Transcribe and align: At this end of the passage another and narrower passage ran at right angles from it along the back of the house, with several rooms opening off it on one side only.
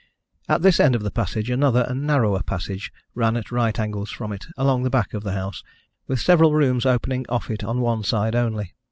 At 0.49 0.63
this 0.63 0.79
end 0.79 0.95
of 0.95 1.03
the 1.03 1.11
passage 1.11 1.51
another 1.51 1.85
and 1.87 2.07
narrower 2.07 2.41
passage 2.41 2.91
ran 3.13 3.37
at 3.37 3.51
right 3.51 3.77
angles 3.79 4.09
from 4.09 4.33
it 4.33 4.47
along 4.57 4.81
the 4.81 4.89
back 4.89 5.13
of 5.13 5.21
the 5.21 5.33
house, 5.33 5.63
with 6.07 6.19
several 6.19 6.53
rooms 6.55 6.87
opening 6.87 7.23
off 7.29 7.51
it 7.51 7.63
on 7.63 7.81
one 7.81 8.01
side 8.03 8.33
only. 8.35 8.73